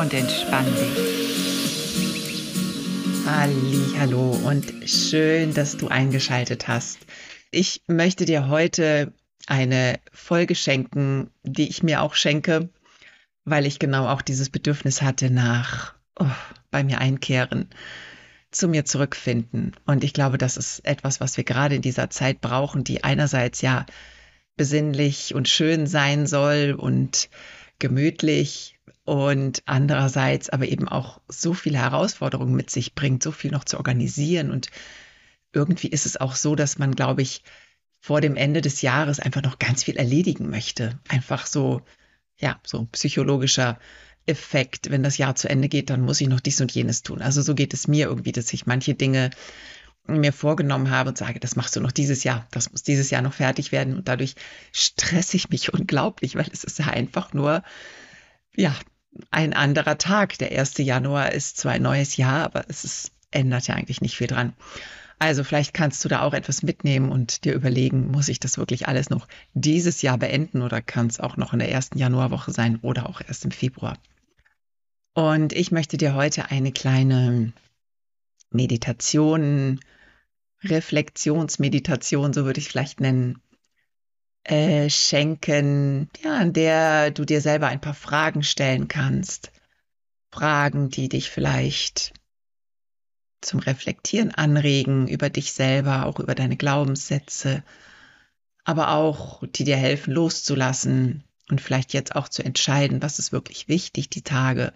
und 0.00 0.14
entspann 0.14 0.64
dich. 0.64 0.96
Halli, 3.26 3.98
hallo 3.98 4.30
und 4.30 4.72
schön, 4.88 5.52
dass 5.52 5.76
du 5.76 5.88
eingeschaltet 5.88 6.68
hast. 6.68 7.00
Ich 7.50 7.82
möchte 7.86 8.24
dir 8.24 8.48
heute 8.48 9.12
eine 9.46 10.00
Folge 10.10 10.54
schenken, 10.54 11.28
die 11.42 11.68
ich 11.68 11.82
mir 11.82 12.00
auch 12.00 12.14
schenke, 12.14 12.70
weil 13.44 13.66
ich 13.66 13.78
genau 13.78 14.08
auch 14.08 14.22
dieses 14.22 14.48
Bedürfnis 14.48 15.02
hatte 15.02 15.28
nach 15.28 15.94
oh, 16.18 16.24
bei 16.70 16.82
mir 16.82 16.98
einkehren, 16.98 17.68
zu 18.50 18.68
mir 18.68 18.86
zurückfinden. 18.86 19.72
Und 19.84 20.02
ich 20.02 20.14
glaube, 20.14 20.38
das 20.38 20.56
ist 20.56 20.80
etwas, 20.86 21.20
was 21.20 21.36
wir 21.36 21.44
gerade 21.44 21.74
in 21.74 21.82
dieser 21.82 22.08
Zeit 22.08 22.40
brauchen, 22.40 22.84
die 22.84 23.04
einerseits 23.04 23.60
ja 23.60 23.84
besinnlich 24.56 25.34
und 25.34 25.46
schön 25.46 25.86
sein 25.86 26.26
soll 26.26 26.74
und 26.78 27.28
gemütlich 27.78 28.79
und 29.10 29.64
andererseits 29.66 30.50
aber 30.50 30.68
eben 30.68 30.86
auch 30.86 31.20
so 31.26 31.52
viele 31.52 31.78
Herausforderungen 31.78 32.54
mit 32.54 32.70
sich 32.70 32.94
bringt, 32.94 33.24
so 33.24 33.32
viel 33.32 33.50
noch 33.50 33.64
zu 33.64 33.76
organisieren. 33.76 34.52
Und 34.52 34.70
irgendwie 35.52 35.88
ist 35.88 36.06
es 36.06 36.16
auch 36.16 36.36
so, 36.36 36.54
dass 36.54 36.78
man, 36.78 36.94
glaube 36.94 37.20
ich, 37.20 37.42
vor 37.98 38.20
dem 38.20 38.36
Ende 38.36 38.60
des 38.60 38.82
Jahres 38.82 39.18
einfach 39.18 39.42
noch 39.42 39.58
ganz 39.58 39.82
viel 39.82 39.96
erledigen 39.96 40.48
möchte. 40.48 41.00
Einfach 41.08 41.46
so, 41.46 41.82
ja, 42.38 42.60
so 42.64 42.86
psychologischer 42.92 43.80
Effekt. 44.26 44.92
Wenn 44.92 45.02
das 45.02 45.18
Jahr 45.18 45.34
zu 45.34 45.50
Ende 45.50 45.68
geht, 45.68 45.90
dann 45.90 46.02
muss 46.02 46.20
ich 46.20 46.28
noch 46.28 46.38
dies 46.38 46.60
und 46.60 46.70
jenes 46.70 47.02
tun. 47.02 47.20
Also 47.20 47.42
so 47.42 47.56
geht 47.56 47.74
es 47.74 47.88
mir 47.88 48.06
irgendwie, 48.06 48.30
dass 48.30 48.52
ich 48.52 48.66
manche 48.66 48.94
Dinge 48.94 49.30
mir 50.06 50.32
vorgenommen 50.32 50.90
habe 50.90 51.08
und 51.08 51.18
sage, 51.18 51.40
das 51.40 51.56
machst 51.56 51.74
du 51.74 51.80
noch 51.80 51.90
dieses 51.90 52.22
Jahr, 52.22 52.46
das 52.52 52.70
muss 52.70 52.84
dieses 52.84 53.10
Jahr 53.10 53.22
noch 53.22 53.34
fertig 53.34 53.72
werden 53.72 53.96
und 53.96 54.06
dadurch 54.06 54.36
stresse 54.72 55.36
ich 55.36 55.50
mich 55.50 55.74
unglaublich, 55.74 56.36
weil 56.36 56.46
es 56.52 56.62
ist 56.62 56.78
ja 56.78 56.86
einfach 56.86 57.34
nur, 57.34 57.64
ja, 58.54 58.72
ein 59.30 59.52
anderer 59.52 59.98
Tag. 59.98 60.38
Der 60.38 60.56
1. 60.56 60.78
Januar 60.78 61.32
ist 61.32 61.56
zwar 61.56 61.72
ein 61.72 61.82
neues 61.82 62.16
Jahr, 62.16 62.44
aber 62.44 62.64
es 62.68 62.84
ist, 62.84 63.12
ändert 63.30 63.68
ja 63.68 63.74
eigentlich 63.74 64.00
nicht 64.00 64.16
viel 64.16 64.26
dran. 64.26 64.54
Also 65.18 65.44
vielleicht 65.44 65.74
kannst 65.74 66.02
du 66.04 66.08
da 66.08 66.22
auch 66.22 66.32
etwas 66.32 66.62
mitnehmen 66.62 67.12
und 67.12 67.44
dir 67.44 67.52
überlegen, 67.52 68.10
muss 68.10 68.28
ich 68.28 68.40
das 68.40 68.56
wirklich 68.56 68.88
alles 68.88 69.10
noch 69.10 69.28
dieses 69.52 70.00
Jahr 70.00 70.16
beenden 70.16 70.62
oder 70.62 70.80
kann 70.80 71.08
es 71.08 71.20
auch 71.20 71.36
noch 71.36 71.52
in 71.52 71.58
der 71.58 71.70
ersten 71.70 71.98
Januarwoche 71.98 72.52
sein 72.52 72.78
oder 72.80 73.06
auch 73.06 73.20
erst 73.20 73.44
im 73.44 73.50
Februar. 73.50 73.98
Und 75.12 75.52
ich 75.52 75.72
möchte 75.72 75.98
dir 75.98 76.14
heute 76.14 76.50
eine 76.50 76.72
kleine 76.72 77.52
Meditation, 78.50 79.80
Reflexionsmeditation, 80.62 82.32
so 82.32 82.46
würde 82.46 82.60
ich 82.60 82.68
vielleicht 82.68 83.00
nennen, 83.00 83.42
äh, 84.44 84.88
schenken, 84.88 86.08
ja, 86.22 86.36
an 86.36 86.52
der 86.52 87.10
du 87.10 87.24
dir 87.24 87.40
selber 87.40 87.68
ein 87.68 87.80
paar 87.80 87.94
Fragen 87.94 88.42
stellen 88.42 88.88
kannst. 88.88 89.52
Fragen, 90.32 90.90
die 90.90 91.08
dich 91.08 91.30
vielleicht 91.30 92.12
zum 93.40 93.60
Reflektieren 93.60 94.32
anregen 94.32 95.08
über 95.08 95.30
dich 95.30 95.52
selber, 95.52 96.06
auch 96.06 96.20
über 96.20 96.34
deine 96.34 96.56
Glaubenssätze, 96.56 97.64
aber 98.64 98.90
auch 98.92 99.42
die 99.46 99.64
dir 99.64 99.76
helfen 99.76 100.12
loszulassen 100.12 101.24
und 101.48 101.60
vielleicht 101.60 101.92
jetzt 101.92 102.14
auch 102.14 102.28
zu 102.28 102.42
entscheiden, 102.44 103.02
was 103.02 103.18
ist 103.18 103.32
wirklich 103.32 103.68
wichtig 103.68 104.10
die 104.10 104.22
Tage 104.22 104.72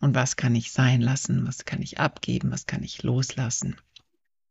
und 0.00 0.14
was 0.14 0.36
kann 0.36 0.54
ich 0.54 0.72
sein 0.72 1.00
lassen, 1.00 1.46
was 1.46 1.64
kann 1.64 1.82
ich 1.82 1.98
abgeben, 1.98 2.50
was 2.50 2.66
kann 2.66 2.82
ich 2.82 3.02
loslassen. 3.02 3.76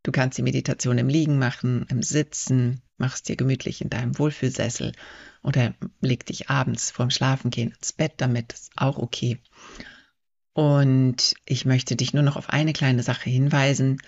Du 0.03 0.11
kannst 0.11 0.37
die 0.37 0.43
Meditation 0.43 0.97
im 0.97 1.09
Liegen 1.09 1.39
machen, 1.39 1.85
im 1.89 2.03
Sitzen, 2.03 2.81
machst 2.99 3.29
dir 3.29 3.35
gemütlich 3.35 3.81
in 3.81 3.89
deinem 3.89 4.17
Wohlfühlsessel 4.17 4.93
oder 5.43 5.73
leg 6.01 6.25
dich 6.25 6.49
abends 6.49 6.91
vorm 6.91 7.09
Schlafengehen 7.09 7.71
ins 7.71 7.93
Bett 7.93 8.13
damit, 8.17 8.53
ist 8.53 8.71
auch 8.75 8.97
okay. 8.97 9.39
Und 10.53 11.35
ich 11.45 11.65
möchte 11.65 11.95
dich 11.95 12.13
nur 12.13 12.23
noch 12.23 12.35
auf 12.35 12.49
eine 12.49 12.73
kleine 12.73 13.03
Sache 13.03 13.29
hinweisen. 13.29 14.01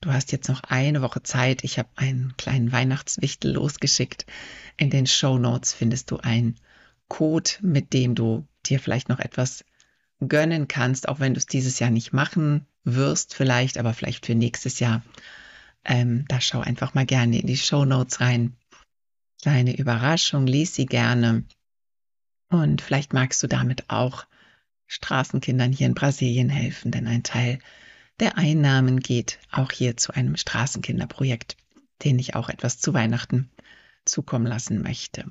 Du 0.00 0.12
hast 0.12 0.32
jetzt 0.32 0.48
noch 0.48 0.62
eine 0.64 1.00
Woche 1.00 1.22
Zeit. 1.22 1.64
Ich 1.64 1.78
habe 1.78 1.88
einen 1.96 2.34
kleinen 2.36 2.72
Weihnachtswichtel 2.72 3.52
losgeschickt. 3.52 4.26
In 4.76 4.90
den 4.90 5.06
Show 5.06 5.38
Notes 5.38 5.72
findest 5.72 6.10
du 6.10 6.18
einen 6.18 6.56
Code, 7.08 7.50
mit 7.62 7.92
dem 7.92 8.14
du 8.14 8.46
dir 8.66 8.80
vielleicht 8.80 9.08
noch 9.08 9.18
etwas 9.18 9.64
gönnen 10.20 10.68
kannst, 10.68 11.08
auch 11.08 11.20
wenn 11.20 11.34
du 11.34 11.38
es 11.38 11.46
dieses 11.46 11.78
Jahr 11.78 11.90
nicht 11.90 12.12
machen 12.12 12.66
wirst, 12.84 13.34
vielleicht, 13.34 13.78
aber 13.78 13.94
vielleicht 13.94 14.26
für 14.26 14.34
nächstes 14.34 14.80
Jahr. 14.80 15.02
Ähm, 15.84 16.24
da 16.28 16.40
schau 16.40 16.60
einfach 16.60 16.94
mal 16.94 17.06
gerne 17.06 17.38
in 17.38 17.46
die 17.46 17.56
Show 17.56 17.84
Notes 17.84 18.20
rein. 18.20 18.56
Kleine 19.42 19.76
Überraschung, 19.76 20.46
lies 20.46 20.74
sie 20.74 20.86
gerne. 20.86 21.44
Und 22.48 22.80
vielleicht 22.80 23.12
magst 23.12 23.42
du 23.42 23.46
damit 23.46 23.90
auch 23.90 24.26
Straßenkindern 24.86 25.72
hier 25.72 25.86
in 25.86 25.94
Brasilien 25.94 26.48
helfen, 26.48 26.90
denn 26.90 27.06
ein 27.06 27.22
Teil 27.22 27.58
der 28.20 28.38
Einnahmen 28.38 29.00
geht 29.00 29.40
auch 29.50 29.72
hier 29.72 29.96
zu 29.96 30.14
einem 30.14 30.36
Straßenkinderprojekt, 30.36 31.56
den 32.04 32.18
ich 32.18 32.36
auch 32.36 32.48
etwas 32.48 32.78
zu 32.78 32.94
Weihnachten 32.94 33.50
zukommen 34.04 34.46
lassen 34.46 34.82
möchte. 34.82 35.30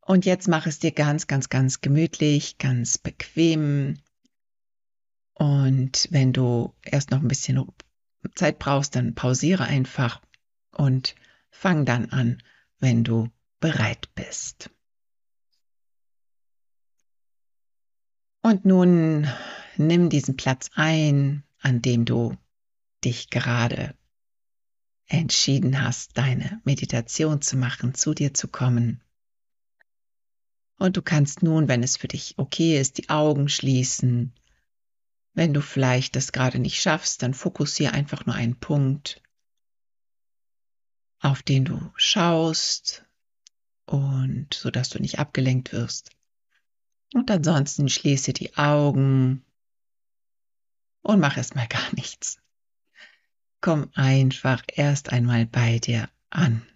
Und 0.00 0.24
jetzt 0.24 0.48
mach 0.48 0.66
es 0.66 0.78
dir 0.78 0.92
ganz, 0.92 1.26
ganz, 1.26 1.50
ganz 1.50 1.82
gemütlich, 1.82 2.58
ganz 2.58 2.98
bequem. 2.98 3.98
Und 5.34 6.08
wenn 6.10 6.32
du 6.32 6.74
erst 6.82 7.10
noch 7.10 7.20
ein 7.20 7.28
bisschen 7.28 7.58
Zeit 8.34 8.58
brauchst, 8.58 8.96
dann 8.96 9.14
pausiere 9.14 9.64
einfach 9.64 10.20
und 10.72 11.14
fang 11.50 11.84
dann 11.84 12.10
an, 12.10 12.42
wenn 12.78 13.04
du 13.04 13.28
bereit 13.60 14.08
bist. 14.14 14.70
Und 18.42 18.64
nun 18.64 19.28
nimm 19.76 20.08
diesen 20.08 20.36
Platz 20.36 20.70
ein, 20.74 21.44
an 21.60 21.82
dem 21.82 22.04
du 22.04 22.36
dich 23.04 23.30
gerade 23.30 23.94
entschieden 25.06 25.82
hast, 25.82 26.16
deine 26.16 26.60
Meditation 26.64 27.42
zu 27.42 27.56
machen, 27.56 27.94
zu 27.94 28.14
dir 28.14 28.32
zu 28.32 28.48
kommen. 28.48 29.02
Und 30.78 30.96
du 30.96 31.02
kannst 31.02 31.42
nun, 31.42 31.68
wenn 31.68 31.82
es 31.82 31.98
für 31.98 32.08
dich 32.08 32.38
okay 32.38 32.80
ist, 32.80 32.96
die 32.98 33.10
Augen 33.10 33.48
schließen. 33.48 34.32
Wenn 35.32 35.54
du 35.54 35.60
vielleicht 35.60 36.16
das 36.16 36.32
gerade 36.32 36.58
nicht 36.58 36.80
schaffst, 36.80 37.22
dann 37.22 37.34
fokussiere 37.34 37.92
einfach 37.92 38.26
nur 38.26 38.34
einen 38.34 38.58
Punkt, 38.58 39.22
auf 41.20 41.42
den 41.42 41.64
du 41.64 41.92
schaust 41.96 43.04
und 43.86 44.54
so 44.54 44.70
dass 44.70 44.88
du 44.88 44.98
nicht 44.98 45.18
abgelenkt 45.18 45.72
wirst. 45.72 46.10
Und 47.12 47.30
ansonsten 47.30 47.88
schließe 47.88 48.32
die 48.32 48.56
Augen 48.56 49.44
und 51.02 51.20
mach 51.20 51.36
erstmal 51.36 51.68
gar 51.68 51.92
nichts. 51.94 52.38
Komm 53.60 53.90
einfach 53.94 54.62
erst 54.74 55.12
einmal 55.12 55.46
bei 55.46 55.78
dir 55.78 56.08
an 56.30 56.66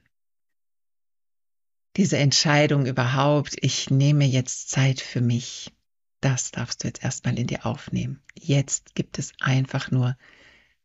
diese 1.97 2.19
Entscheidung 2.19 2.87
überhaupt, 2.87 3.57
ich 3.61 3.91
nehme 3.91 4.25
jetzt 4.25 4.71
Zeit 4.71 5.01
für 5.01 5.21
mich, 5.21 5.73
das 6.25 6.51
darfst 6.51 6.83
du 6.83 6.89
jetzt 6.89 7.05
erstmal 7.05 7.39
in 7.39 7.47
dir 7.47 7.67
aufnehmen. 7.67 8.23
Jetzt 8.35 8.95
gibt 8.95 9.19
es 9.19 9.33
einfach 9.41 9.91
nur 9.91 10.17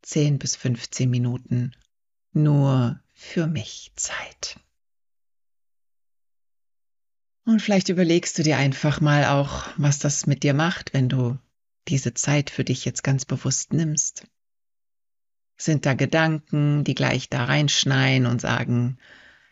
10 0.01 0.39
bis 0.39 0.55
15 0.55 1.09
Minuten 1.09 1.73
nur 2.33 2.99
für 3.13 3.47
mich 3.47 3.91
Zeit. 3.95 4.59
Und 7.45 7.61
vielleicht 7.61 7.89
überlegst 7.89 8.37
du 8.37 8.43
dir 8.43 8.57
einfach 8.57 9.01
mal 9.01 9.25
auch, 9.25 9.67
was 9.77 9.99
das 9.99 10.27
mit 10.27 10.43
dir 10.43 10.53
macht, 10.53 10.93
wenn 10.93 11.09
du 11.09 11.37
diese 11.87 12.13
Zeit 12.13 12.49
für 12.49 12.63
dich 12.63 12.85
jetzt 12.85 13.03
ganz 13.03 13.25
bewusst 13.25 13.73
nimmst. 13.73 14.27
Sind 15.57 15.85
da 15.85 15.93
Gedanken, 15.93 16.83
die 16.83 16.95
gleich 16.95 17.29
da 17.29 17.45
reinschneien 17.45 18.25
und 18.25 18.39
sagen, 18.39 18.97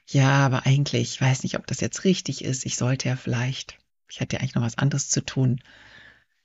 ja, 0.05 0.45
aber 0.45 0.65
eigentlich, 0.65 1.13
ich 1.13 1.21
weiß 1.21 1.43
nicht, 1.43 1.57
ob 1.57 1.65
das 1.67 1.81
jetzt 1.81 2.03
richtig 2.03 2.43
ist. 2.43 2.65
Ich 2.65 2.77
sollte 2.77 3.09
ja 3.09 3.15
vielleicht, 3.15 3.77
ich 4.09 4.19
hätte 4.19 4.35
ja 4.35 4.41
eigentlich 4.41 4.55
noch 4.55 4.63
was 4.63 4.77
anderes 4.77 5.09
zu 5.09 5.23
tun. 5.23 5.61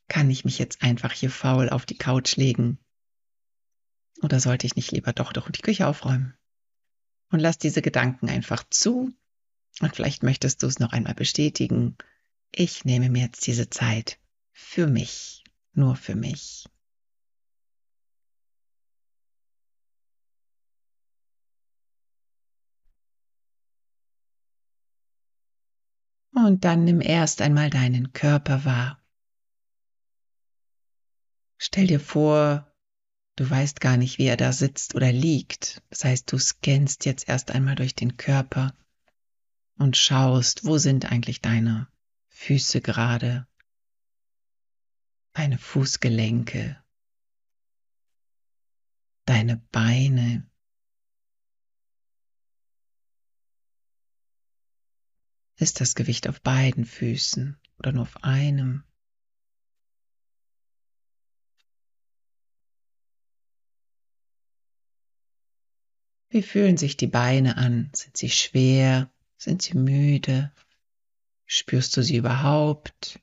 Kann 0.09 0.31
ich 0.31 0.45
mich 0.45 0.59
jetzt 0.59 0.83
einfach 0.83 1.13
hier 1.13 1.31
faul 1.31 1.71
auf 1.71 1.87
die 1.87 1.97
Couch 1.97 2.37
legen? 2.37 2.79
Oder 4.21 4.41
sollte 4.41 4.67
ich 4.67 4.77
nicht 4.77 4.93
lieber 4.93 5.13
doch 5.13 5.33
doch 5.33 5.51
die 5.51 5.63
Küche 5.63 5.87
aufräumen? 5.87 6.35
Und 7.31 7.41
lass 7.41 7.59
diese 7.59 7.83
Gedanken 7.83 8.29
einfach 8.29 8.65
zu. 8.69 9.13
Und 9.81 9.97
vielleicht 9.97 10.23
möchtest 10.23 10.63
du 10.63 10.67
es 10.67 10.79
noch 10.79 10.93
einmal 10.93 11.15
bestätigen. 11.15 11.97
ich 12.55 12.85
nehme 12.85 13.09
mir 13.09 13.23
jetzt 13.23 13.47
diese 13.47 13.71
Zeit 13.71 14.19
für 14.53 14.87
mich, 14.87 15.43
nur 15.73 15.97
für 15.97 16.15
mich. 16.15 16.67
Und 26.45 26.65
dann 26.65 26.85
nimm 26.85 27.01
erst 27.01 27.41
einmal 27.41 27.71
deinen 27.71 28.13
Körper 28.13 28.65
wahr. 28.65 29.01
Stell 31.57 31.87
dir 31.87 32.01
vor, 32.01 32.75
du 33.37 33.49
weißt 33.49 33.81
gar 33.81 33.97
nicht, 33.97 34.19
wie 34.19 34.27
er 34.27 34.37
da 34.37 34.53
sitzt 34.53 34.97
oder 34.97 35.13
liegt. 35.13 35.83
Das 35.91 36.05
heißt, 36.05 36.33
du 36.33 36.39
scannst 36.39 37.05
jetzt 37.05 37.29
erst 37.29 37.53
einmal 37.53 37.77
durch 37.77 37.95
den 37.95 38.17
Körper 38.17 38.75
und 39.79 39.97
schaust, 39.97 40.65
wo 40.65 40.79
sind 40.79 41.13
eigentlich 41.13 41.41
deine 41.43 41.87
Füße 42.31 42.81
gerade, 42.81 43.47
deine 45.35 45.59
Fußgelenke, 45.59 46.83
deine 49.27 49.59
Beine, 49.71 50.51
Ist 55.63 55.81
das 55.81 55.95
Gewicht 55.95 56.29
auf 56.29 56.41
beiden 56.41 56.85
Füßen 56.85 57.57
oder 57.79 57.93
nur 57.93 58.03
auf 58.03 58.25
einem? 58.25 58.83
Wie 66.31 66.43
fühlen 66.43 66.77
sich 66.77 66.97
die 66.97 67.07
Beine 67.07 67.59
an? 67.59 67.93
Sind 67.95 68.17
sie 68.17 68.29
schwer? 68.29 69.09
Sind 69.37 69.63
sie 69.63 69.79
müde? 69.79 70.53
Spürst 71.47 71.97
du 71.97 72.03
sie 72.03 72.17
überhaupt? 72.17 73.21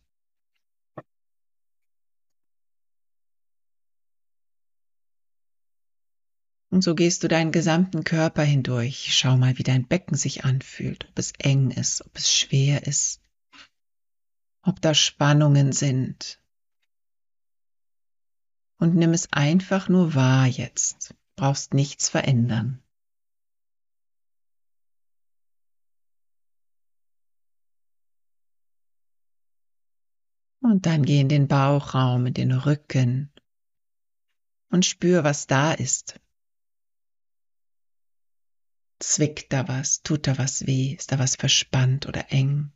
Und 6.72 6.84
so 6.84 6.94
gehst 6.94 7.24
du 7.24 7.28
deinen 7.28 7.52
gesamten 7.52 8.04
Körper 8.04 8.44
hindurch. 8.44 9.10
Schau 9.12 9.38
mal, 9.38 9.58
wie 9.58 9.64
dein 9.64 9.88
Becken 9.88 10.16
sich 10.16 10.46
anfühlt, 10.46 11.08
ob 11.10 11.18
es 11.18 11.34
eng 11.40 11.72
ist, 11.72 12.06
ob 12.06 12.16
es 12.16 12.32
schwer 12.32 12.86
ist, 12.86 13.22
ob 14.62 14.80
da 14.80 14.94
Spannungen 14.94 15.72
sind. 15.72 16.40
Und 18.78 18.96
nimm 18.96 19.14
es 19.14 19.34
einfach 19.34 19.90
nur 19.90 20.14
wahr 20.14 20.46
jetzt. 20.46 21.16
Brauchst 21.36 21.74
nichts 21.74 22.08
verändern. 22.08 22.84
Und 30.62 30.86
dann 30.86 31.04
geh 31.04 31.20
in 31.20 31.30
den 31.30 31.48
Bauchraum, 31.48 32.28
in 32.28 32.34
den 32.34 32.52
Rücken 32.52 33.34
und 34.70 34.86
spür, 34.86 35.24
was 35.24 35.48
da 35.48 35.74
ist. 35.74 36.20
Zwickt 39.00 39.54
da 39.54 39.68
was? 39.68 40.02
Tut 40.02 40.28
da 40.28 40.38
was 40.38 40.68
weh? 40.68 40.94
Ist 40.94 41.12
da 41.12 41.20
was 41.20 41.36
verspannt 41.36 42.06
oder 42.06 42.32
eng? 42.32 42.72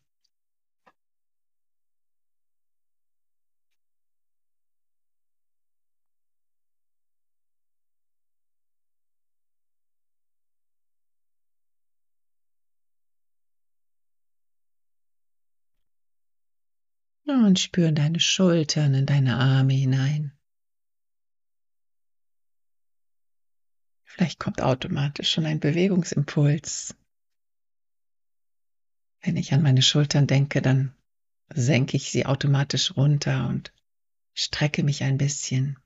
Und 17.26 17.60
spür 17.60 17.90
in 17.90 17.96
deine 17.96 18.20
Schultern, 18.20 18.94
in 18.94 19.06
deine 19.06 19.38
Arme 19.38 19.74
hinein. 19.74 20.32
Vielleicht 24.16 24.40
kommt 24.40 24.62
automatisch 24.62 25.32
schon 25.32 25.48
ein 25.48 25.60
Bewegungsimpuls. 25.60 26.96
Wenn 29.22 29.38
ich 29.38 29.54
an 29.54 29.64
meine 29.64 29.82
Schultern 29.82 30.28
denke, 30.28 30.62
dann 30.62 30.94
senke 31.52 31.98
ich 31.98 32.12
sie 32.12 32.28
automatisch 32.28 32.96
runter 32.96 33.48
und 33.48 33.74
strecke 34.36 34.84
mich 34.84 35.02
ein 35.02 35.18
bisschen. 35.18 35.80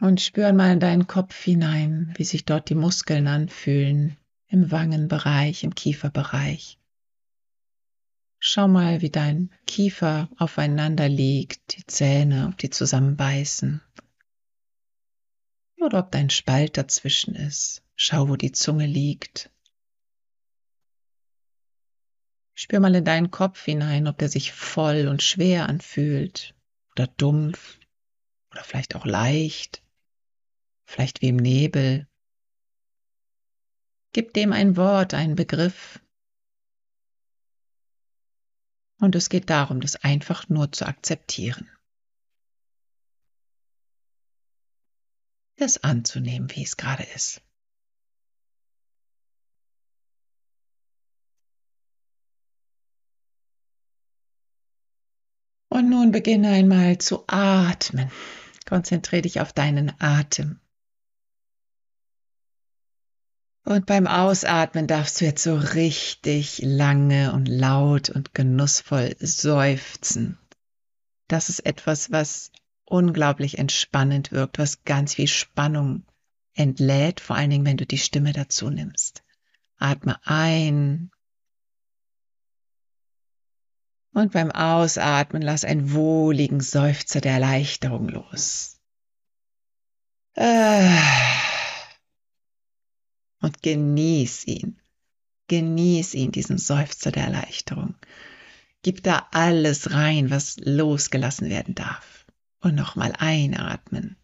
Und 0.00 0.22
spür 0.22 0.54
mal 0.54 0.72
in 0.72 0.80
deinen 0.80 1.06
Kopf 1.06 1.38
hinein, 1.38 2.14
wie 2.16 2.24
sich 2.24 2.46
dort 2.46 2.70
die 2.70 2.74
Muskeln 2.74 3.26
anfühlen, 3.26 4.16
im 4.48 4.70
Wangenbereich, 4.70 5.62
im 5.62 5.74
Kieferbereich. 5.74 6.78
Schau 8.38 8.66
mal, 8.66 9.02
wie 9.02 9.10
dein 9.10 9.50
Kiefer 9.66 10.30
aufeinander 10.38 11.10
liegt, 11.10 11.76
die 11.76 11.86
Zähne, 11.86 12.48
ob 12.48 12.56
die 12.56 12.70
zusammenbeißen 12.70 13.82
oder 15.82 16.00
ob 16.00 16.10
dein 16.10 16.30
Spalt 16.30 16.76
dazwischen 16.76 17.34
ist. 17.34 17.82
Schau, 17.96 18.28
wo 18.28 18.36
die 18.36 18.52
Zunge 18.52 18.86
liegt. 18.86 19.50
Spür 22.54 22.80
mal 22.80 22.94
in 22.94 23.04
deinen 23.04 23.30
Kopf 23.30 23.64
hinein, 23.64 24.06
ob 24.06 24.18
der 24.18 24.28
sich 24.28 24.52
voll 24.52 25.08
und 25.08 25.22
schwer 25.22 25.68
anfühlt 25.68 26.54
oder 26.92 27.06
dumpf 27.06 27.78
oder 28.50 28.62
vielleicht 28.62 28.94
auch 28.94 29.06
leicht, 29.06 29.82
vielleicht 30.84 31.22
wie 31.22 31.28
im 31.28 31.36
Nebel. 31.36 32.06
Gib 34.12 34.34
dem 34.34 34.52
ein 34.52 34.76
Wort, 34.76 35.14
einen 35.14 35.36
Begriff. 35.36 36.00
Und 38.98 39.16
es 39.16 39.30
geht 39.30 39.48
darum, 39.48 39.80
das 39.80 39.96
einfach 39.96 40.48
nur 40.48 40.70
zu 40.70 40.86
akzeptieren. 40.86 41.68
Es 45.56 45.82
anzunehmen, 45.82 46.50
wie 46.54 46.62
es 46.62 46.76
gerade 46.76 47.04
ist. 47.14 47.40
Und 55.68 55.88
nun 55.88 56.12
beginne 56.12 56.50
einmal 56.50 56.98
zu 56.98 57.24
atmen. 57.28 58.10
Konzentriere 58.66 59.22
dich 59.22 59.40
auf 59.40 59.54
deinen 59.54 59.92
Atem. 60.00 60.60
Und 63.64 63.86
beim 63.86 64.06
Ausatmen 64.06 64.86
darfst 64.86 65.20
du 65.20 65.24
jetzt 65.24 65.42
so 65.42 65.56
richtig 65.56 66.60
lange 66.62 67.32
und 67.32 67.46
laut 67.46 68.10
und 68.10 68.34
genussvoll 68.34 69.16
seufzen. 69.18 70.38
Das 71.28 71.48
ist 71.48 71.60
etwas, 71.60 72.10
was 72.10 72.50
unglaublich 72.92 73.58
entspannend 73.58 74.32
wirkt, 74.32 74.58
was 74.58 74.84
ganz 74.84 75.14
viel 75.14 75.26
Spannung 75.26 76.04
entlädt, 76.52 77.20
vor 77.20 77.36
allen 77.36 77.48
Dingen, 77.48 77.64
wenn 77.64 77.78
du 77.78 77.86
die 77.86 77.96
Stimme 77.98 78.34
dazu 78.34 78.68
nimmst. 78.68 79.24
Atme 79.78 80.20
ein. 80.26 81.10
Und 84.12 84.32
beim 84.32 84.50
Ausatmen 84.50 85.40
lass 85.40 85.64
einen 85.64 85.94
wohligen 85.94 86.60
Seufzer 86.60 87.22
der 87.22 87.32
Erleichterung 87.32 88.10
los. 88.10 88.78
Und 93.40 93.62
genieß 93.62 94.46
ihn. 94.46 94.78
Genieß 95.48 96.12
ihn, 96.12 96.30
diesen 96.30 96.58
Seufzer 96.58 97.10
der 97.10 97.24
Erleichterung. 97.24 97.94
Gib 98.82 99.02
da 99.02 99.28
alles 99.32 99.92
rein, 99.92 100.30
was 100.30 100.58
losgelassen 100.58 101.48
werden 101.48 101.74
darf. 101.74 102.21
Und 102.62 102.76
nochmal 102.76 103.12
einatmen. 103.18 104.16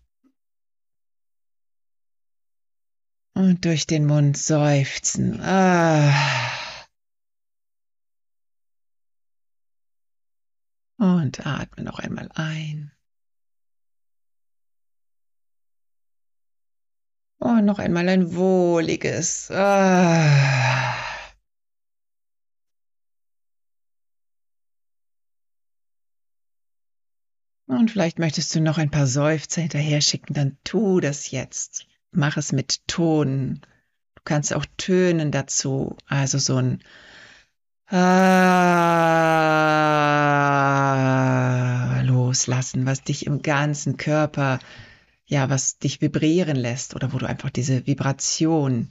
Und 3.34 3.64
durch 3.64 3.86
den 3.86 4.06
Mund 4.06 4.36
seufzen. 4.36 5.40
Ah. 5.42 6.14
Und 10.98 11.44
atme 11.46 11.82
noch 11.82 11.98
einmal 11.98 12.28
ein. 12.34 12.92
Und 17.38 17.64
noch 17.64 17.80
einmal 17.80 18.08
ein 18.08 18.34
wohliges. 18.36 19.50
Ah. 19.50 20.87
Und 27.78 27.92
vielleicht 27.92 28.18
möchtest 28.18 28.52
du 28.56 28.60
noch 28.60 28.76
ein 28.76 28.90
paar 28.90 29.06
Seufzer 29.06 29.60
hinterher 29.60 30.00
schicken, 30.00 30.34
dann 30.34 30.58
tu 30.64 30.98
das 30.98 31.30
jetzt. 31.30 31.86
Mach 32.10 32.36
es 32.36 32.50
mit 32.50 32.80
Ton. 32.88 33.60
Du 34.16 34.22
kannst 34.24 34.52
auch 34.52 34.66
Tönen 34.76 35.30
dazu, 35.30 35.96
also 36.08 36.38
so 36.38 36.56
ein 36.56 36.82
ah, 37.86 38.00
loslassen, 42.02 42.84
was 42.84 43.04
dich 43.04 43.26
im 43.26 43.42
ganzen 43.42 43.96
Körper, 43.96 44.58
ja, 45.26 45.48
was 45.48 45.78
dich 45.78 46.00
vibrieren 46.00 46.56
lässt 46.56 46.96
oder 46.96 47.12
wo 47.12 47.18
du 47.18 47.26
einfach 47.26 47.50
diese 47.50 47.86
Vibration 47.86 48.88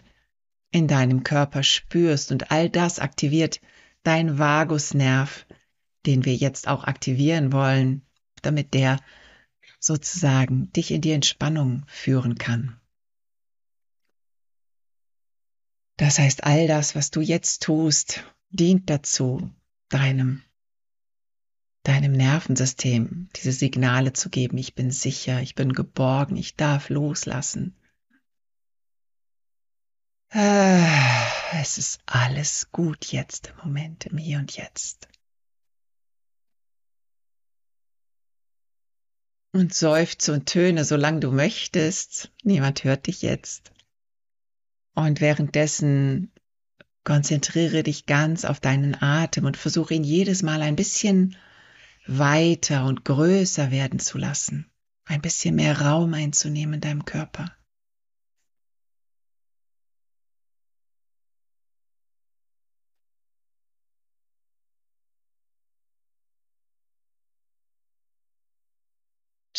in 0.72 0.88
deinem 0.88 1.26
Körper 1.26 1.62
spürst 1.62 2.32
und 2.32 2.52
all 2.52 2.70
das 2.70 3.00
aktiviert 3.00 3.60
dein 4.04 4.40
Vagusnerv, 4.40 5.46
den 6.06 6.24
wir 6.24 6.36
jetzt 6.36 6.70
auch 6.70 6.86
aktivieren 6.86 7.52
wollen, 7.52 8.07
damit 8.48 8.74
der 8.74 9.00
sozusagen 9.80 10.72
dich 10.74 10.92
in 10.92 11.02
die 11.02 11.12
Entspannung 11.12 11.84
führen 11.88 12.38
kann. 12.38 12.80
Das 15.98 16.20
heißt, 16.20 16.44
all 16.44 16.68
das, 16.68 16.96
was 16.96 17.12
du 17.12 17.22
jetzt 17.22 17.64
tust, 17.64 18.24
dient 18.50 18.90
dazu, 18.90 19.52
deinem, 19.90 20.44
deinem 21.84 22.12
Nervensystem 22.12 23.30
diese 23.36 23.52
Signale 23.52 24.14
zu 24.14 24.30
geben. 24.30 24.58
Ich 24.58 24.76
bin 24.76 24.92
sicher, 24.92 25.42
ich 25.42 25.56
bin 25.56 25.74
geborgen, 25.74 26.36
ich 26.36 26.56
darf 26.56 26.90
loslassen. 26.90 27.76
Ah, 30.30 31.26
es 31.54 31.78
ist 31.78 32.00
alles 32.06 32.72
gut 32.72 33.06
jetzt 33.12 33.48
im 33.48 33.58
Moment, 33.66 34.06
im 34.06 34.18
Hier 34.18 34.40
und 34.40 34.56
Jetzt. 34.56 35.08
Und 39.58 39.74
seufze 39.74 40.34
und 40.34 40.46
töne, 40.46 40.86
solange 40.86 41.20
du 41.20 41.32
möchtest. 41.32 42.32
Niemand 42.44 42.84
hört 42.84 43.08
dich 43.08 43.24
jetzt. 43.24 43.72
Und 44.94 45.20
währenddessen 45.20 46.32
konzentriere 47.04 47.82
dich 47.82 48.06
ganz 48.06 48.46
auf 48.46 48.60
deinen 48.60 48.94
Atem 49.02 49.46
und 49.46 49.58
versuche 49.58 49.96
ihn 49.96 50.04
jedes 50.04 50.44
Mal 50.44 50.62
ein 50.62 50.76
bisschen 50.76 51.36
weiter 52.06 52.86
und 52.86 53.04
größer 53.04 53.72
werden 53.72 53.98
zu 53.98 54.20
lassen. 54.20 54.70
Ein 55.06 55.24
bisschen 55.24 55.56
mehr 55.56 55.82
Raum 55.82 56.14
einzunehmen 56.14 56.76
in 56.76 56.82
deinem 56.82 57.06
Körper. 57.06 57.52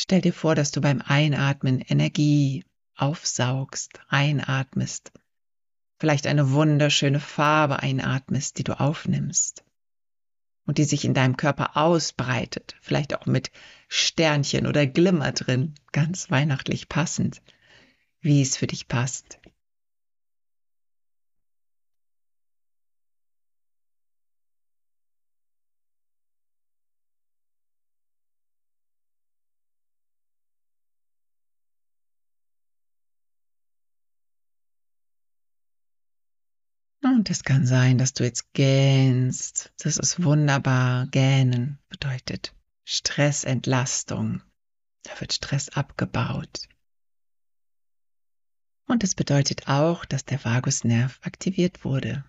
Stell 0.00 0.20
dir 0.20 0.32
vor, 0.32 0.54
dass 0.54 0.70
du 0.70 0.80
beim 0.80 1.02
Einatmen 1.04 1.80
Energie 1.80 2.64
aufsaugst, 2.94 3.98
einatmest, 4.06 5.10
vielleicht 5.98 6.28
eine 6.28 6.52
wunderschöne 6.52 7.18
Farbe 7.18 7.80
einatmest, 7.80 8.58
die 8.58 8.62
du 8.62 8.78
aufnimmst. 8.78 9.64
Und 10.66 10.78
die 10.78 10.84
sich 10.84 11.04
in 11.04 11.14
deinem 11.14 11.36
Körper 11.36 11.76
ausbreitet, 11.76 12.76
vielleicht 12.80 13.12
auch 13.12 13.26
mit 13.26 13.50
Sternchen 13.88 14.68
oder 14.68 14.86
Glimmer 14.86 15.32
drin, 15.32 15.74
ganz 15.90 16.30
weihnachtlich 16.30 16.88
passend, 16.88 17.42
wie 18.20 18.40
es 18.40 18.56
für 18.56 18.68
dich 18.68 18.86
passt. 18.86 19.40
Und 37.18 37.30
es 37.30 37.42
kann 37.42 37.66
sein, 37.66 37.98
dass 37.98 38.12
du 38.12 38.22
jetzt 38.22 38.52
gähnst. 38.52 39.72
Das 39.78 39.96
ist 39.96 40.22
wunderbar. 40.22 41.08
Gähnen 41.08 41.80
bedeutet 41.88 42.54
Stressentlastung. 42.84 44.40
Da 45.02 45.20
wird 45.20 45.32
Stress 45.32 45.68
abgebaut. 45.68 46.68
Und 48.86 49.02
es 49.02 49.16
bedeutet 49.16 49.66
auch, 49.66 50.04
dass 50.04 50.26
der 50.26 50.44
Vagusnerv 50.44 51.18
aktiviert 51.22 51.84
wurde. 51.84 52.24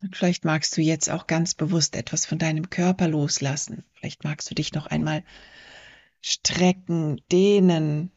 Und 0.00 0.16
vielleicht 0.16 0.46
magst 0.46 0.74
du 0.74 0.80
jetzt 0.80 1.10
auch 1.10 1.26
ganz 1.26 1.52
bewusst 1.52 1.94
etwas 1.96 2.24
von 2.24 2.38
deinem 2.38 2.70
Körper 2.70 3.08
loslassen. 3.08 3.84
Vielleicht 3.92 4.24
magst 4.24 4.50
du 4.50 4.54
dich 4.54 4.72
noch 4.72 4.86
einmal 4.86 5.22
strecken, 6.20 7.20
dehnen 7.30 8.12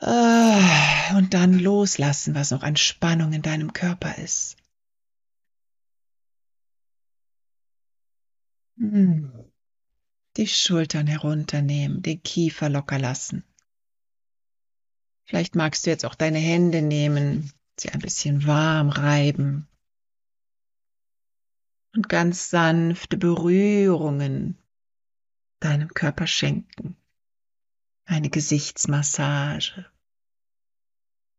äh, 0.00 1.14
und 1.14 1.34
dann 1.34 1.58
loslassen, 1.58 2.34
was 2.34 2.50
noch 2.50 2.62
an 2.62 2.76
Spannung 2.76 3.32
in 3.32 3.42
deinem 3.42 3.72
Körper 3.72 4.18
ist. 4.18 4.56
Hm. 8.78 9.32
Die 10.36 10.46
Schultern 10.46 11.06
herunternehmen, 11.06 12.02
den 12.02 12.22
Kiefer 12.22 12.68
locker 12.68 12.98
lassen. 12.98 13.42
Vielleicht 15.24 15.54
magst 15.54 15.86
du 15.86 15.90
jetzt 15.90 16.04
auch 16.04 16.14
deine 16.14 16.38
Hände 16.38 16.82
nehmen, 16.82 17.50
sie 17.78 17.88
ein 17.88 18.00
bisschen 18.00 18.46
warm 18.46 18.90
reiben 18.90 19.66
und 21.94 22.08
ganz 22.08 22.50
sanfte 22.50 23.16
Berührungen 23.16 24.58
deinem 25.66 25.88
Körper 25.92 26.26
schenken. 26.26 26.96
Eine 28.04 28.30
Gesichtsmassage, 28.30 29.90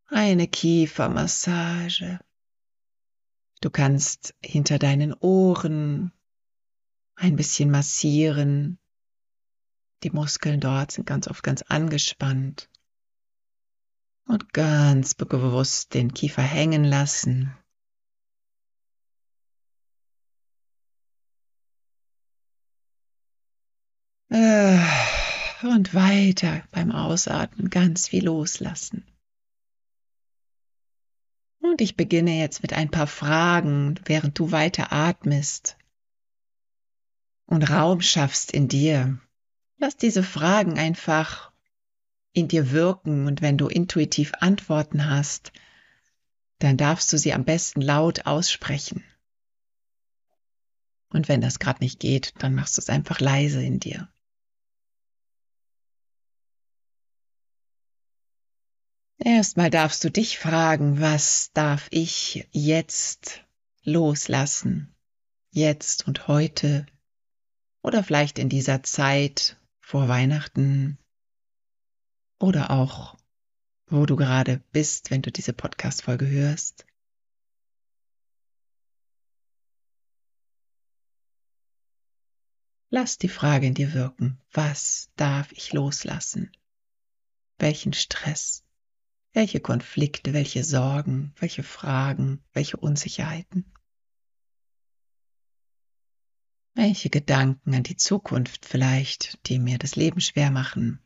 eine 0.07 0.48
Kiefermassage. 0.48 2.19
Du 3.62 3.69
kannst 3.69 4.36
hinter 4.43 4.77
deinen 4.77 5.13
Ohren 5.13 6.12
ein 7.15 7.38
bisschen 7.38 7.72
massieren. 7.72 8.79
Die 10.03 10.12
Muskeln 10.12 10.60
dort 10.60 10.91
sind 10.91 11.05
ganz 11.05 11.27
oft 11.27 11.41
ganz 11.41 11.62
angespannt. 11.63 12.69
Und 14.25 14.53
ganz 14.53 15.15
bewusst 15.15 15.93
den 15.93 16.13
Kiefer 16.13 16.41
hängen 16.41 16.84
lassen. 16.84 17.55
Äh, 24.29 24.77
und 25.88 25.94
weiter 25.94 26.63
beim 26.72 26.91
Ausatmen 26.91 27.70
ganz 27.70 28.08
viel 28.08 28.25
loslassen. 28.25 29.06
Und 31.60 31.82
ich 31.82 31.96
beginne 31.96 32.39
jetzt 32.39 32.62
mit 32.62 32.74
ein 32.74 32.89
paar 32.89 33.08
Fragen, 33.08 34.00
während 34.06 34.38
du 34.39 34.51
weiter 34.51 34.91
atmest 34.91 35.77
und 37.46 37.70
Raum 37.70 38.01
schaffst 38.01 38.51
in 38.51 38.67
dir. 38.67 39.20
Lass 39.77 39.98
diese 39.98 40.24
Fragen 40.24 40.77
einfach 40.77 41.51
in 42.34 42.48
dir 42.48 42.72
wirken 42.72 43.27
und 43.27 43.41
wenn 43.41 43.58
du 43.58 43.67
intuitiv 43.67 44.34
Antworten 44.39 45.10
hast, 45.10 45.51
dann 46.60 46.77
darfst 46.77 47.12
du 47.13 47.17
sie 47.17 47.34
am 47.34 47.46
besten 47.46 47.82
laut 47.82 48.25
aussprechen. 48.25 49.03
Und 51.10 51.27
wenn 51.27 51.41
das 51.41 51.60
gerade 51.60 51.84
nicht 51.84 52.00
geht, 52.00 52.34
dann 52.39 52.56
machst 52.56 52.77
du 52.77 52.82
es 52.82 52.89
einfach 52.89 53.20
leise 53.20 53.63
in 53.63 53.79
dir. 53.79 54.10
Erstmal 59.19 59.69
darfst 59.69 60.03
du 60.03 60.12
dich 60.12 60.38
fragen, 60.38 61.01
was 61.01 61.51
darf 61.53 61.88
ich 61.89 62.47
jetzt 62.51 63.43
loslassen? 63.83 64.95
Jetzt 65.50 66.07
und 66.07 66.27
heute 66.27 66.86
oder 67.81 68.03
vielleicht 68.03 68.38
in 68.38 68.50
dieser 68.50 68.83
Zeit 68.83 69.57
vor 69.79 70.07
Weihnachten 70.07 71.00
oder 72.39 72.69
auch 72.69 73.17
wo 73.89 74.05
du 74.05 74.17
gerade 74.17 74.62
bist, 74.71 75.12
wenn 75.12 75.21
du 75.21 75.31
diese 75.31 75.53
Podcast-Folge 75.53 76.27
hörst. 76.27 76.86
Lass 82.89 83.17
die 83.17 83.29
Frage 83.29 83.67
in 83.67 83.74
dir 83.74 83.93
wirken. 83.93 84.39
Was 84.51 85.09
darf 85.15 85.51
ich 85.53 85.74
loslassen? 85.74 86.51
Welchen 87.57 87.93
Stress? 87.93 88.66
Welche 89.38 89.60
Konflikte, 89.60 90.34
welche 90.34 90.63
Sorgen, 90.63 91.32
welche 91.36 91.62
Fragen, 91.62 92.44
welche 92.53 92.77
Unsicherheiten? 92.77 93.72
Welche 96.74 97.12
Gedanken 97.12 97.75
an 97.75 97.84
die 97.84 97.98
Zukunft 97.98 98.65
vielleicht, 98.65 99.48
die 99.48 99.60
mir 99.60 99.77
das 99.77 99.96
Leben 99.96 100.22
schwer 100.22 100.50
machen? 100.50 101.06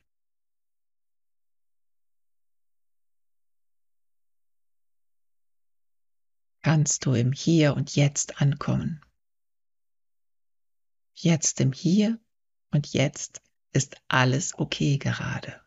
Kannst 6.61 7.05
du 7.05 7.13
im 7.15 7.33
Hier 7.33 7.75
und 7.75 7.97
Jetzt 7.97 8.41
ankommen? 8.41 9.01
Jetzt 11.15 11.59
im 11.59 11.73
Hier 11.73 12.17
und 12.71 12.93
Jetzt 12.93 13.41
ist 13.73 13.97
alles 14.07 14.57
okay 14.57 14.97
gerade. 15.00 15.60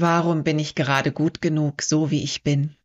Warum 0.00 0.44
bin 0.44 0.60
ich 0.60 0.76
gerade 0.76 1.10
gut 1.10 1.40
genug, 1.42 1.82
so 1.82 2.12
wie 2.12 2.22
ich 2.22 2.44
bin? 2.44 2.76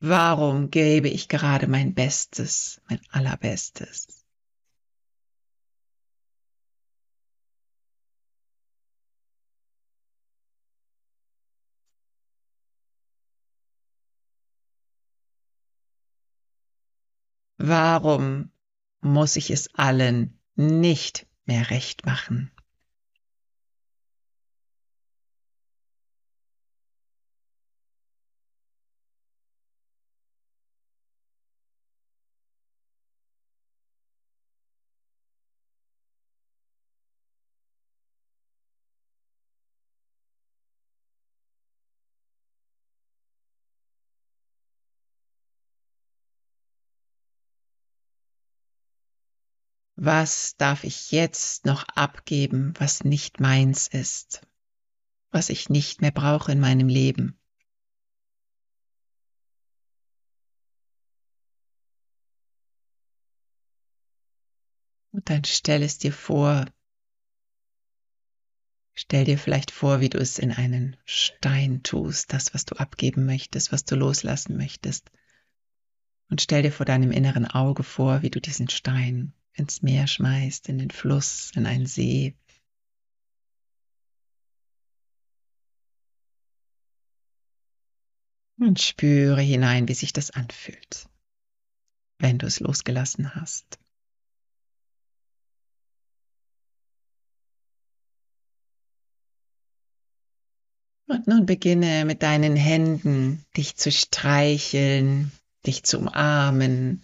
Warum 0.00 0.70
gebe 0.70 1.08
ich 1.10 1.28
gerade 1.28 1.66
mein 1.66 1.92
Bestes, 1.92 2.80
mein 2.88 3.00
Allerbestes? 3.10 4.19
Warum 17.62 18.50
muss 19.02 19.36
ich 19.36 19.50
es 19.50 19.74
allen 19.74 20.40
nicht 20.56 21.26
mehr 21.44 21.68
recht 21.68 22.06
machen? 22.06 22.50
Was 50.02 50.56
darf 50.56 50.84
ich 50.84 51.10
jetzt 51.10 51.66
noch 51.66 51.82
abgeben, 51.88 52.72
was 52.78 53.04
nicht 53.04 53.38
meins 53.38 53.86
ist, 53.86 54.40
was 55.30 55.50
ich 55.50 55.68
nicht 55.68 56.00
mehr 56.00 56.10
brauche 56.10 56.50
in 56.50 56.58
meinem 56.58 56.88
Leben? 56.88 57.38
Und 65.12 65.28
dann 65.28 65.44
stell 65.44 65.82
es 65.82 65.98
dir 65.98 66.14
vor. 66.14 66.64
Stell 68.94 69.26
dir 69.26 69.36
vielleicht 69.36 69.70
vor, 69.70 70.00
wie 70.00 70.08
du 70.08 70.16
es 70.16 70.38
in 70.38 70.50
einen 70.50 70.96
Stein 71.04 71.82
tust, 71.82 72.32
das, 72.32 72.54
was 72.54 72.64
du 72.64 72.76
abgeben 72.76 73.26
möchtest, 73.26 73.70
was 73.70 73.84
du 73.84 73.96
loslassen 73.96 74.56
möchtest. 74.56 75.10
Und 76.30 76.40
stell 76.40 76.62
dir 76.62 76.72
vor 76.72 76.86
deinem 76.86 77.12
inneren 77.12 77.44
Auge 77.44 77.82
vor, 77.82 78.22
wie 78.22 78.30
du 78.30 78.40
diesen 78.40 78.70
Stein 78.70 79.34
ins 79.54 79.82
Meer 79.82 80.06
schmeißt, 80.06 80.68
in 80.68 80.78
den 80.78 80.90
Fluss, 80.90 81.52
in 81.54 81.66
einen 81.66 81.86
See. 81.86 82.34
Und 88.58 88.80
spüre 88.80 89.40
hinein, 89.40 89.88
wie 89.88 89.94
sich 89.94 90.12
das 90.12 90.30
anfühlt, 90.30 91.08
wenn 92.18 92.38
du 92.38 92.46
es 92.46 92.60
losgelassen 92.60 93.34
hast. 93.34 93.78
Und 101.10 101.26
nun 101.26 101.44
beginne 101.44 102.04
mit 102.04 102.22
deinen 102.22 102.54
Händen 102.54 103.44
dich 103.56 103.74
zu 103.74 103.90
streicheln, 103.90 105.32
dich 105.66 105.82
zu 105.82 105.98
umarmen, 105.98 107.02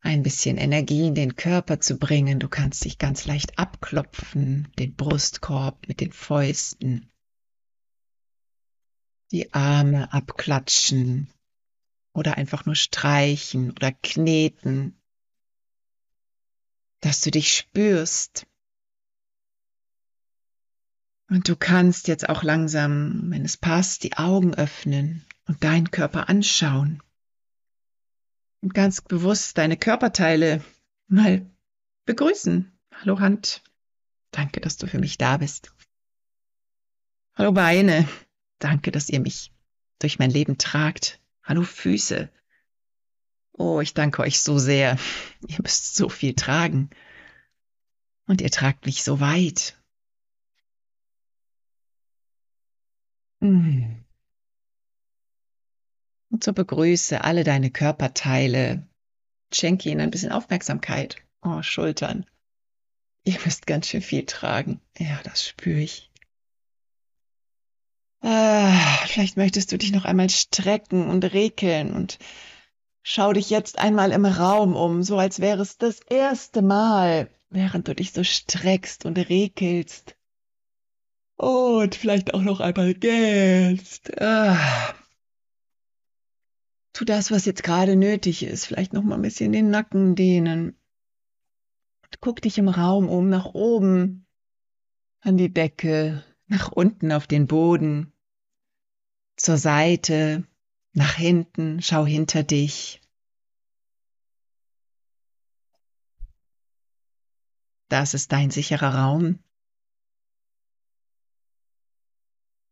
ein 0.00 0.22
bisschen 0.22 0.56
Energie 0.56 1.08
in 1.08 1.14
den 1.14 1.36
Körper 1.36 1.80
zu 1.80 1.98
bringen. 1.98 2.38
Du 2.38 2.48
kannst 2.48 2.84
dich 2.84 2.98
ganz 2.98 3.26
leicht 3.26 3.58
abklopfen, 3.58 4.68
den 4.78 4.94
Brustkorb 4.94 5.86
mit 5.88 6.00
den 6.00 6.12
Fäusten, 6.12 7.10
die 9.30 9.52
Arme 9.52 10.12
abklatschen 10.12 11.30
oder 12.12 12.38
einfach 12.38 12.64
nur 12.66 12.74
streichen 12.74 13.70
oder 13.70 13.92
kneten, 13.92 14.98
dass 17.00 17.20
du 17.20 17.30
dich 17.30 17.54
spürst. 17.54 18.46
Und 21.28 21.48
du 21.48 21.54
kannst 21.54 22.08
jetzt 22.08 22.28
auch 22.28 22.42
langsam, 22.42 23.30
wenn 23.30 23.44
es 23.44 23.56
passt, 23.56 24.02
die 24.02 24.16
Augen 24.16 24.54
öffnen 24.54 25.24
und 25.46 25.62
deinen 25.62 25.90
Körper 25.90 26.28
anschauen 26.28 27.02
ganz 28.68 29.00
bewusst 29.00 29.56
deine 29.58 29.76
Körperteile 29.76 30.62
mal 31.08 31.48
begrüßen. 32.04 32.70
Hallo 32.92 33.20
Hand, 33.20 33.62
danke, 34.30 34.60
dass 34.60 34.76
du 34.76 34.86
für 34.86 34.98
mich 34.98 35.18
da 35.18 35.38
bist. 35.38 35.72
Hallo 37.34 37.52
Beine, 37.52 38.06
danke, 38.58 38.90
dass 38.90 39.08
ihr 39.08 39.20
mich 39.20 39.52
durch 39.98 40.18
mein 40.18 40.30
Leben 40.30 40.58
tragt. 40.58 41.20
Hallo 41.42 41.62
Füße. 41.62 42.30
Oh, 43.52 43.80
ich 43.80 43.94
danke 43.94 44.22
euch 44.22 44.40
so 44.40 44.58
sehr. 44.58 44.98
Ihr 45.46 45.58
müsst 45.62 45.96
so 45.96 46.08
viel 46.08 46.34
tragen. 46.34 46.90
Und 48.26 48.40
ihr 48.40 48.50
tragt 48.50 48.86
mich 48.86 49.02
so 49.02 49.20
weit. 49.20 49.76
Mm. 53.40 54.04
Und 56.30 56.44
so 56.44 56.52
begrüße 56.52 57.22
alle 57.22 57.44
deine 57.44 57.70
Körperteile. 57.70 58.86
Schenke 59.52 59.90
ihnen 59.90 60.00
ein 60.00 60.10
bisschen 60.10 60.32
Aufmerksamkeit. 60.32 61.16
Oh, 61.42 61.62
Schultern. 61.62 62.24
Ihr 63.24 63.38
müsst 63.44 63.66
ganz 63.66 63.88
schön 63.88 64.02
viel 64.02 64.24
tragen. 64.24 64.80
Ja, 64.98 65.20
das 65.24 65.46
spüre 65.46 65.80
ich. 65.80 66.10
Ah, 68.22 68.98
vielleicht 69.06 69.36
möchtest 69.36 69.72
du 69.72 69.78
dich 69.78 69.92
noch 69.92 70.04
einmal 70.04 70.30
strecken 70.30 71.08
und 71.08 71.24
rekeln 71.24 71.94
und 71.94 72.18
schau 73.02 73.32
dich 73.32 73.50
jetzt 73.50 73.78
einmal 73.78 74.12
im 74.12 74.26
Raum 74.26 74.76
um, 74.76 75.02
so 75.02 75.18
als 75.18 75.40
wäre 75.40 75.62
es 75.62 75.78
das 75.78 76.00
erste 76.00 76.60
Mal, 76.60 77.30
während 77.48 77.88
du 77.88 77.94
dich 77.94 78.12
so 78.12 78.22
streckst 78.22 79.06
und 79.06 79.16
rekelst. 79.18 80.16
Und 81.36 81.94
vielleicht 81.94 82.34
auch 82.34 82.42
noch 82.42 82.60
einmal 82.60 82.92
gähnst. 82.92 84.20
Ah, 84.20 84.94
tu 87.00 87.06
das, 87.06 87.30
was 87.30 87.46
jetzt 87.46 87.62
gerade 87.62 87.96
nötig 87.96 88.42
ist. 88.42 88.66
Vielleicht 88.66 88.92
noch 88.92 89.02
mal 89.02 89.14
ein 89.14 89.22
bisschen 89.22 89.52
den 89.52 89.70
Nacken 89.70 90.14
dehnen. 90.14 90.76
Guck 92.20 92.42
dich 92.42 92.58
im 92.58 92.68
Raum 92.68 93.08
um, 93.08 93.30
nach 93.30 93.46
oben, 93.46 94.26
an 95.20 95.38
die 95.38 95.50
Decke, 95.50 96.22
nach 96.46 96.70
unten 96.70 97.10
auf 97.10 97.26
den 97.26 97.46
Boden, 97.46 98.12
zur 99.36 99.56
Seite, 99.56 100.46
nach 100.92 101.14
hinten, 101.14 101.80
schau 101.80 102.04
hinter 102.04 102.42
dich. 102.42 103.00
Das 107.88 108.12
ist 108.12 108.30
dein 108.30 108.50
sicherer 108.50 108.94
Raum. 108.94 109.38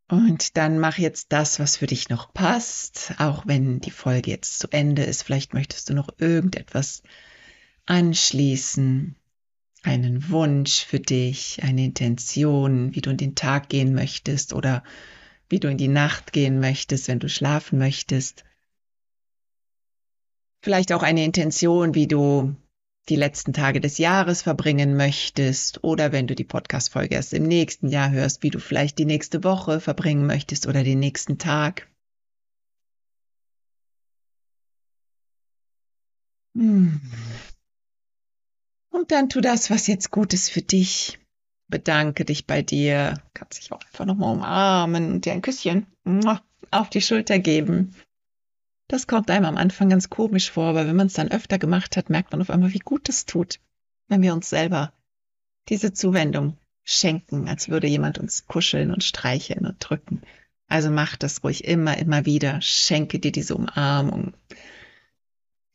Und 0.09 0.57
dann 0.57 0.79
mach 0.79 0.97
jetzt 0.97 1.33
das, 1.33 1.61
was 1.61 1.77
für 1.77 1.87
dich 1.87 2.09
noch 2.09 2.33
passt, 2.33 3.12
auch 3.18 3.47
wenn 3.47 3.81
die 3.81 3.90
Folge 3.90 4.31
jetzt 4.31 4.59
zu 4.59 4.68
Ende 4.71 5.03
ist. 5.03 5.23
Vielleicht 5.23 5.53
möchtest 5.53 5.90
du 5.90 5.94
noch 5.94 6.09
irgendetwas 6.16 7.03
anschließen, 7.85 9.16
einen 9.83 10.31
Wunsch 10.31 10.85
für 10.85 10.99
dich, 10.99 11.62
eine 11.62 11.85
Intention, 11.85 12.94
wie 12.94 13.03
du 13.03 13.11
in 13.11 13.18
den 13.18 13.35
Tag 13.35 13.68
gehen 13.68 13.94
möchtest 13.94 14.55
oder 14.55 14.83
wie 15.51 15.61
du 15.61 15.68
in 15.68 15.79
die 15.79 15.88
Nacht 15.88 16.33
gehen 16.33 16.59
möchtest, 16.59 17.09
wenn 17.09 17.18
du 17.18 17.29
schlafen 17.29 17.79
möchtest. 17.79 18.44
Vielleicht 20.62 20.92
auch 20.92 21.03
eine 21.03 21.25
Intention, 21.25 21.94
wie 21.94 22.09
du 22.09 22.57
die 23.09 23.16
letzten 23.16 23.53
Tage 23.53 23.81
des 23.81 23.99
Jahres 23.99 24.42
verbringen 24.42 24.97
möchtest 24.97 25.83
oder 25.83 26.12
wenn 26.12 26.27
du 26.27 26.35
die 26.35 26.44
Podcast-Folge 26.44 27.14
erst 27.14 27.33
im 27.33 27.44
nächsten 27.44 27.88
Jahr 27.88 28.11
hörst, 28.11 28.42
wie 28.42 28.51
du 28.51 28.59
vielleicht 28.59 28.99
die 28.99 29.05
nächste 29.05 29.44
Woche 29.44 29.81
verbringen 29.81 30.27
möchtest 30.27 30.66
oder 30.66 30.85
den 30.85 30.99
nächsten 30.99 31.38
Tag. 31.38 31.88
Hm. 36.55 37.01
Und 38.90 39.12
dann 39.12 39.29
tu 39.29 39.40
das, 39.40 39.71
was 39.71 39.87
jetzt 39.87 40.11
gut 40.11 40.35
ist 40.35 40.51
für 40.51 40.62
dich. 40.62 41.18
Bedanke 41.68 42.25
dich 42.25 42.47
bei 42.47 42.62
dir. 42.62 43.23
Kannst 43.35 43.61
dich 43.61 43.73
auch 43.73 43.81
einfach 43.81 44.07
nochmal 44.07 44.35
umarmen 44.35 45.12
und 45.12 45.25
dir 45.25 45.33
ein 45.33 45.42
Küsschen 45.42 45.87
auf 46.71 46.90
die 46.90 47.01
Schulter 47.01 47.38
geben. 47.38 47.94
Das 48.88 49.07
kommt 49.07 49.31
einem 49.31 49.44
am 49.44 49.59
Anfang 49.59 49.90
ganz 49.90 50.09
komisch 50.09 50.51
vor, 50.51 50.68
aber 50.68 50.87
wenn 50.87 50.96
man 50.96 51.09
es 51.09 51.12
dann 51.12 51.31
öfter 51.31 51.59
gemacht 51.59 51.96
hat, 51.96 52.09
merkt 52.09 52.33
man 52.33 52.40
auf 52.40 52.48
einmal, 52.48 52.72
wie 52.72 52.79
gut 52.79 53.09
es 53.11 53.27
tut, 53.27 53.61
wenn 54.09 54.22
wir 54.22 54.33
uns 54.33 54.48
selber 54.48 54.94
diese 55.68 55.92
Zuwendung 55.92 56.57
schenken, 56.85 57.48
als 57.48 57.68
würde 57.68 57.87
jemand 57.87 58.18
uns 58.18 58.46
kuscheln 58.46 58.90
und 58.90 59.05
streicheln 59.05 59.66
und 59.66 59.77
drücken. 59.79 60.22
Also 60.68 60.90
mach 60.90 61.16
das 61.16 61.44
ruhig 61.44 61.64
immer, 61.64 61.98
immer 61.98 62.24
wieder. 62.24 62.62
Schenke 62.62 63.18
dir 63.18 63.31
diese 63.31 63.55
Umarmung, 63.55 64.33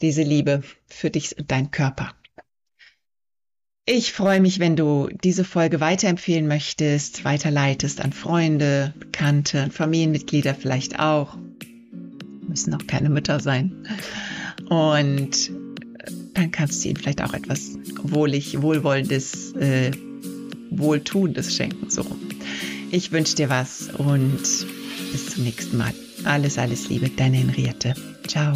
diese 0.01 0.23
Liebe 0.23 0.63
für 0.87 1.11
dich 1.11 1.37
und 1.37 1.51
deinen 1.51 1.69
Körper. 1.69 2.15
Ich 3.85 4.13
freue 4.13 4.39
mich, 4.39 4.59
wenn 4.59 4.75
du 4.75 5.09
diese 5.23 5.43
Folge 5.43 5.81
weiterempfehlen 5.81 6.47
möchtest, 6.47 7.25
weiterleitest 7.25 8.01
an 8.01 8.13
Freunde, 8.13 8.93
Bekannte, 8.97 9.69
Familienmitglieder 9.69 10.55
vielleicht 10.55 10.99
auch 10.99 11.37
müssen 12.47 12.73
auch 12.73 12.85
keine 12.87 13.09
Mütter 13.09 13.39
sein. 13.39 13.71
Und 14.69 15.51
dann 16.33 16.51
kannst 16.51 16.83
du 16.83 16.89
ihnen 16.89 16.97
vielleicht 16.97 17.21
auch 17.21 17.33
etwas 17.33 17.77
wohlig, 18.01 18.61
wohlwollendes, 18.61 19.53
äh, 19.53 19.91
wohltuendes 20.69 21.55
schenken. 21.55 21.89
So. 21.89 22.05
Ich 22.91 23.11
wünsche 23.11 23.35
dir 23.35 23.49
was 23.49 23.89
und 23.97 24.41
bis 25.11 25.29
zum 25.33 25.43
nächsten 25.43 25.77
Mal. 25.77 25.93
Alles, 26.25 26.57
alles 26.57 26.89
Liebe, 26.89 27.09
deine 27.09 27.37
Henriette. 27.37 27.93
Ciao. 28.27 28.53